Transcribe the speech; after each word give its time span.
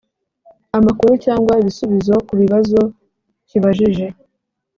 Amakuru 0.77 1.13
cyangwa 1.25 1.53
ibisubizo 1.61 2.13
ku 2.27 2.33
bibazo 2.41 2.79
kibajije 3.49 4.05